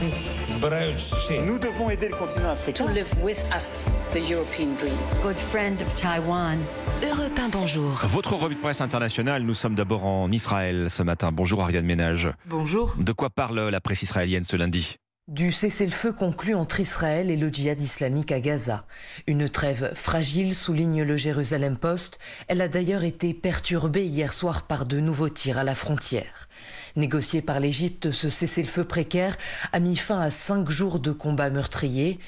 Nous 0.00 1.58
devons 1.58 1.90
aider 1.90 2.08
le 2.08 2.16
continent 2.16 2.50
africain. 2.50 2.86
To 2.86 2.92
live 2.92 3.12
with 3.22 3.44
us 3.54 3.84
the 4.12 4.30
European 4.30 4.74
dream. 4.76 4.96
Good 5.22 5.38
friend 5.38 5.82
of 5.82 5.94
Taiwan. 5.94 6.60
Europe 7.02 7.38
1, 7.38 7.48
bonjour. 7.50 8.06
Votre 8.06 8.34
revue 8.34 8.54
de 8.54 8.60
presse 8.60 8.80
internationale, 8.80 9.42
nous 9.42 9.52
sommes 9.54 9.74
d'abord 9.74 10.04
en 10.04 10.30
Israël 10.32 10.88
ce 10.88 11.02
matin. 11.02 11.32
Bonjour 11.32 11.62
Ariane 11.62 11.84
Ménage. 11.84 12.30
Bonjour. 12.46 12.94
De 12.98 13.12
quoi 13.12 13.28
parle 13.28 13.68
la 13.68 13.80
presse 13.80 14.02
israélienne 14.02 14.44
ce 14.44 14.56
lundi? 14.56 14.96
Du 15.28 15.52
cessez-le-feu 15.52 16.12
conclu 16.12 16.54
entre 16.54 16.80
Israël 16.80 17.30
et 17.30 17.36
le 17.36 17.48
djihad 17.50 17.80
islamique 17.80 18.32
à 18.32 18.40
Gaza. 18.40 18.86
Une 19.26 19.48
trêve 19.48 19.92
fragile, 19.94 20.54
souligne 20.54 21.02
le 21.02 21.16
Jérusalem 21.16 21.76
Post. 21.76 22.18
Elle 22.48 22.62
a 22.62 22.68
d'ailleurs 22.68 23.04
été 23.04 23.34
perturbée 23.34 24.06
hier 24.06 24.32
soir 24.32 24.62
par 24.62 24.86
de 24.86 24.98
nouveaux 24.98 25.28
tirs 25.28 25.58
à 25.58 25.62
la 25.62 25.74
frontière. 25.74 26.48
Négocié 26.96 27.42
par 27.42 27.60
l'Égypte, 27.60 28.12
ce 28.12 28.30
cessez-le-feu 28.30 28.84
précaire 28.84 29.36
a 29.72 29.80
mis 29.80 29.96
fin 29.96 30.20
à 30.20 30.30
cinq 30.30 30.70
jours 30.70 30.98
de 30.98 31.12
combats 31.12 31.50
meurtriers. 31.50 32.18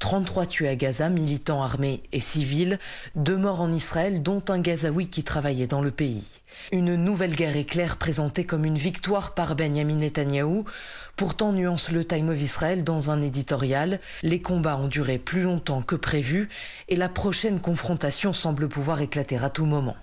33 0.00 0.46
tués 0.46 0.68
à 0.68 0.76
Gaza, 0.76 1.10
militants 1.10 1.62
armés 1.62 2.02
et 2.12 2.20
civils, 2.20 2.78
deux 3.14 3.36
morts 3.36 3.60
en 3.60 3.70
Israël, 3.70 4.22
dont 4.22 4.42
un 4.48 4.58
Gazaoui 4.58 5.08
qui 5.08 5.24
travaillait 5.24 5.66
dans 5.66 5.82
le 5.82 5.90
pays. 5.90 6.40
Une 6.72 6.94
nouvelle 6.94 7.34
guerre 7.34 7.56
éclair 7.56 7.96
présentée 7.96 8.44
comme 8.44 8.64
une 8.64 8.78
victoire 8.78 9.34
par 9.34 9.56
Benjamin 9.56 9.96
Netanyahou. 9.96 10.64
Pourtant, 11.16 11.52
nuance 11.52 11.90
le 11.90 12.04
Time 12.04 12.30
of 12.30 12.40
Israel 12.40 12.82
dans 12.82 13.10
un 13.10 13.20
éditorial, 13.20 14.00
les 14.22 14.40
combats 14.40 14.78
ont 14.78 14.88
duré 14.88 15.18
plus 15.18 15.42
longtemps 15.42 15.82
que 15.82 15.96
prévu 15.96 16.48
et 16.88 16.96
la 16.96 17.08
prochaine 17.08 17.60
confrontation 17.60 18.32
semble 18.32 18.68
pouvoir 18.68 19.00
éclater 19.00 19.36
à 19.36 19.50
tout 19.50 19.66
moment. 19.66 19.96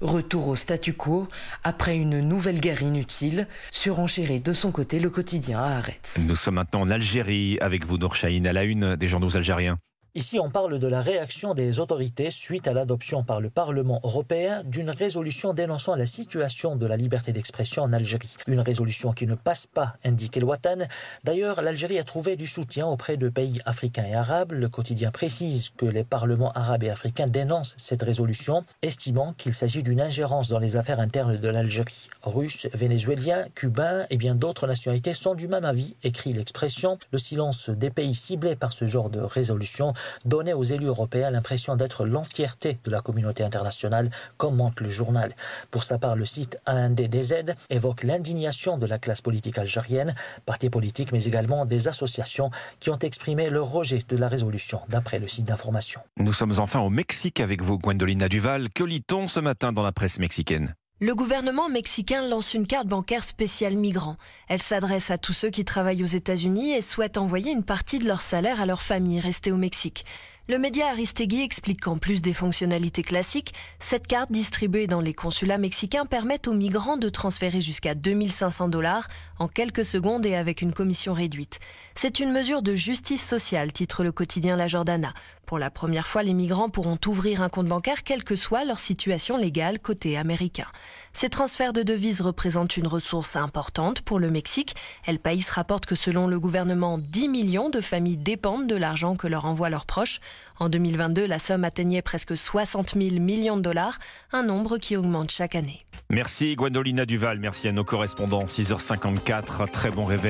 Retour 0.00 0.48
au 0.48 0.56
statu 0.56 0.92
quo 0.92 1.28
après 1.64 1.96
une 1.96 2.20
nouvelle 2.20 2.60
guerre 2.60 2.82
inutile, 2.82 3.48
surenchéri 3.70 4.40
de 4.40 4.52
son 4.52 4.70
côté 4.70 5.00
le 5.00 5.10
quotidien 5.10 5.58
à 5.58 5.78
Haaretz. 5.78 6.26
Nous 6.28 6.36
sommes 6.36 6.54
maintenant 6.54 6.82
en 6.82 6.90
Algérie 6.90 7.58
avec 7.60 7.86
vous, 7.86 7.98
Nour 7.98 8.16
à 8.22 8.52
la 8.52 8.64
une 8.64 8.96
des 8.96 9.08
journaux 9.08 9.36
algériens. 9.36 9.78
Ici, 10.14 10.38
on 10.38 10.50
parle 10.50 10.78
de 10.78 10.88
la 10.88 11.00
réaction 11.00 11.54
des 11.54 11.80
autorités 11.80 12.28
suite 12.28 12.68
à 12.68 12.74
l'adoption 12.74 13.24
par 13.24 13.40
le 13.40 13.48
Parlement 13.48 13.98
européen 14.04 14.62
d'une 14.62 14.90
résolution 14.90 15.54
dénonçant 15.54 15.94
la 15.94 16.04
situation 16.04 16.76
de 16.76 16.84
la 16.84 16.98
liberté 16.98 17.32
d'expression 17.32 17.84
en 17.84 17.94
Algérie. 17.94 18.34
Une 18.46 18.60
résolution 18.60 19.14
qui 19.14 19.26
ne 19.26 19.34
passe 19.34 19.66
pas, 19.66 19.94
indique 20.04 20.36
El 20.36 20.44
Watan. 20.44 20.86
D'ailleurs, 21.24 21.62
l'Algérie 21.62 21.98
a 21.98 22.04
trouvé 22.04 22.36
du 22.36 22.46
soutien 22.46 22.86
auprès 22.86 23.16
de 23.16 23.30
pays 23.30 23.62
africains 23.64 24.04
et 24.04 24.14
arabes. 24.14 24.52
Le 24.52 24.68
quotidien 24.68 25.10
précise 25.10 25.70
que 25.78 25.86
les 25.86 26.04
parlements 26.04 26.52
arabes 26.52 26.84
et 26.84 26.90
africains 26.90 27.24
dénoncent 27.24 27.74
cette 27.78 28.02
résolution, 28.02 28.64
estimant 28.82 29.32
qu'il 29.38 29.54
s'agit 29.54 29.82
d'une 29.82 30.02
ingérence 30.02 30.50
dans 30.50 30.58
les 30.58 30.76
affaires 30.76 31.00
internes 31.00 31.38
de 31.38 31.48
l'Algérie. 31.48 32.10
Russes, 32.22 32.68
vénézuéliens, 32.74 33.46
cubains 33.54 34.04
et 34.10 34.18
bien 34.18 34.34
d'autres 34.34 34.66
nationalités 34.66 35.14
sont 35.14 35.34
du 35.34 35.48
même 35.48 35.64
avis, 35.64 35.96
écrit 36.02 36.34
l'expression. 36.34 36.98
Le 37.12 37.18
silence 37.18 37.70
des 37.70 37.88
pays 37.88 38.14
ciblés 38.14 38.56
par 38.56 38.74
ce 38.74 38.84
genre 38.84 39.08
de 39.08 39.20
résolution 39.20 39.94
donnait 40.24 40.52
aux 40.52 40.62
élus 40.62 40.86
européens 40.86 41.30
l'impression 41.30 41.76
d'être 41.76 42.04
l'entièreté 42.04 42.78
de 42.84 42.90
la 42.90 43.00
communauté 43.00 43.42
internationale, 43.44 44.10
commente 44.36 44.80
le 44.80 44.88
journal. 44.88 45.34
Pour 45.70 45.84
sa 45.84 45.98
part, 45.98 46.16
le 46.16 46.24
site 46.24 46.58
ANDDZ 46.66 47.54
évoque 47.70 48.02
l'indignation 48.02 48.78
de 48.78 48.86
la 48.86 48.98
classe 48.98 49.20
politique 49.20 49.58
algérienne, 49.58 50.14
partis 50.46 50.70
politiques, 50.70 51.12
mais 51.12 51.24
également 51.24 51.66
des 51.66 51.88
associations 51.88 52.50
qui 52.80 52.90
ont 52.90 52.98
exprimé 52.98 53.50
leur 53.50 53.70
rejet 53.70 54.00
de 54.08 54.16
la 54.16 54.28
résolution, 54.28 54.80
d'après 54.88 55.18
le 55.18 55.28
site 55.28 55.46
d'information. 55.46 56.00
Nous 56.18 56.32
sommes 56.32 56.58
enfin 56.58 56.80
au 56.80 56.90
Mexique 56.90 57.40
avec 57.40 57.62
vous, 57.62 57.78
Gwendolina 57.78 58.28
Duval. 58.28 58.68
Que 58.70 58.84
lit-on 58.84 59.28
ce 59.28 59.40
matin 59.40 59.72
dans 59.72 59.82
la 59.82 59.92
presse 59.92 60.18
mexicaine? 60.18 60.74
Le 61.02 61.16
gouvernement 61.16 61.68
mexicain 61.68 62.28
lance 62.28 62.54
une 62.54 62.64
carte 62.64 62.86
bancaire 62.86 63.24
spéciale 63.24 63.74
migrants. 63.76 64.16
Elle 64.46 64.62
s'adresse 64.62 65.10
à 65.10 65.18
tous 65.18 65.32
ceux 65.32 65.50
qui 65.50 65.64
travaillent 65.64 66.04
aux 66.04 66.06
États-Unis 66.06 66.74
et 66.74 66.80
souhaitent 66.80 67.18
envoyer 67.18 67.50
une 67.50 67.64
partie 67.64 67.98
de 67.98 68.06
leur 68.06 68.22
salaire 68.22 68.60
à 68.60 68.66
leur 68.66 68.82
famille 68.82 69.18
restée 69.18 69.50
au 69.50 69.56
Mexique. 69.56 70.04
Le 70.48 70.58
média 70.58 70.88
Aristegui 70.88 71.40
explique 71.40 71.82
qu'en 71.82 71.98
plus 71.98 72.20
des 72.20 72.32
fonctionnalités 72.32 73.02
classiques, 73.02 73.54
cette 73.78 74.08
carte 74.08 74.32
distribuée 74.32 74.88
dans 74.88 75.00
les 75.00 75.14
consulats 75.14 75.56
mexicains 75.56 76.04
permet 76.04 76.48
aux 76.48 76.52
migrants 76.52 76.96
de 76.96 77.08
transférer 77.08 77.60
jusqu'à 77.60 77.94
2500 77.94 78.68
dollars 78.68 79.06
en 79.38 79.46
quelques 79.46 79.84
secondes 79.84 80.26
et 80.26 80.34
avec 80.34 80.60
une 80.60 80.72
commission 80.72 81.12
réduite. 81.12 81.60
C'est 81.94 82.18
une 82.18 82.32
mesure 82.32 82.62
de 82.62 82.74
justice 82.74 83.24
sociale, 83.24 83.72
titre 83.72 84.02
le 84.02 84.10
quotidien 84.10 84.56
La 84.56 84.66
Jordana. 84.66 85.14
Pour 85.46 85.58
la 85.58 85.70
première 85.70 86.08
fois, 86.08 86.22
les 86.22 86.32
migrants 86.32 86.70
pourront 86.70 86.98
ouvrir 87.06 87.42
un 87.42 87.48
compte 87.48 87.66
bancaire 87.66 88.04
quelle 88.04 88.24
que 88.24 88.36
soit 88.36 88.64
leur 88.64 88.78
situation 88.78 89.36
légale 89.36 89.78
côté 89.78 90.16
américain. 90.16 90.66
Ces 91.12 91.28
transferts 91.28 91.74
de 91.74 91.82
devises 91.82 92.22
représentent 92.22 92.76
une 92.76 92.86
ressource 92.86 93.36
importante 93.36 94.00
pour 94.00 94.18
le 94.18 94.30
Mexique. 94.30 94.74
El 95.04 95.18
País 95.18 95.44
rapporte 95.50 95.84
que 95.84 95.94
selon 95.94 96.26
le 96.26 96.40
gouvernement, 96.40 96.96
10 96.96 97.28
millions 97.28 97.68
de 97.68 97.80
familles 97.82 98.16
dépendent 98.16 98.66
de 98.66 98.76
l'argent 98.76 99.14
que 99.14 99.26
leur 99.26 99.44
envoient 99.44 99.68
leurs 99.68 99.84
proches. 99.84 100.20
En 100.58 100.68
2022, 100.68 101.26
la 101.26 101.38
somme 101.38 101.64
atteignait 101.64 102.02
presque 102.02 102.36
60 102.36 102.94
000 102.94 103.20
millions 103.20 103.56
de 103.56 103.62
dollars, 103.62 103.98
un 104.32 104.42
nombre 104.42 104.78
qui 104.78 104.96
augmente 104.96 105.30
chaque 105.30 105.54
année. 105.54 105.80
Merci 106.10 106.56
Gwendolina 106.56 107.06
Duval, 107.06 107.38
merci 107.38 107.68
à 107.68 107.72
nos 107.72 107.84
correspondants. 107.84 108.44
6h54, 108.44 109.70
très 109.70 109.90
bon 109.90 110.04
réveil. 110.04 110.20